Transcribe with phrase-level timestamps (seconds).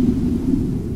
[0.00, 0.89] うん。